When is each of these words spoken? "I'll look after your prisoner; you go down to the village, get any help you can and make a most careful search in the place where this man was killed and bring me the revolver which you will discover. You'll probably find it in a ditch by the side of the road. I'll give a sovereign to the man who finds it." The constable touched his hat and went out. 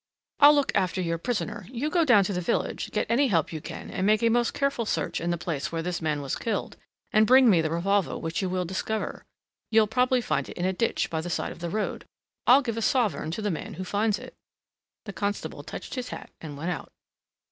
"I'll 0.39 0.55
look 0.55 0.71
after 0.73 0.99
your 0.99 1.19
prisoner; 1.19 1.67
you 1.69 1.91
go 1.91 2.03
down 2.03 2.23
to 2.23 2.33
the 2.33 2.41
village, 2.41 2.89
get 2.89 3.05
any 3.07 3.27
help 3.27 3.53
you 3.53 3.61
can 3.61 3.91
and 3.91 4.03
make 4.03 4.23
a 4.23 4.29
most 4.29 4.55
careful 4.55 4.83
search 4.87 5.21
in 5.21 5.29
the 5.29 5.37
place 5.37 5.71
where 5.71 5.83
this 5.83 6.01
man 6.01 6.23
was 6.23 6.35
killed 6.35 6.75
and 7.11 7.27
bring 7.27 7.47
me 7.47 7.61
the 7.61 7.69
revolver 7.69 8.17
which 8.17 8.41
you 8.41 8.49
will 8.49 8.65
discover. 8.65 9.25
You'll 9.69 9.85
probably 9.85 10.19
find 10.21 10.49
it 10.49 10.57
in 10.57 10.65
a 10.65 10.73
ditch 10.73 11.11
by 11.11 11.21
the 11.21 11.29
side 11.29 11.51
of 11.51 11.59
the 11.59 11.69
road. 11.69 12.05
I'll 12.47 12.63
give 12.63 12.77
a 12.77 12.81
sovereign 12.81 13.29
to 13.29 13.43
the 13.43 13.51
man 13.51 13.75
who 13.75 13.83
finds 13.83 14.17
it." 14.17 14.33
The 15.05 15.13
constable 15.13 15.61
touched 15.61 15.93
his 15.93 16.09
hat 16.09 16.31
and 16.41 16.57
went 16.57 16.71
out. 16.71 16.91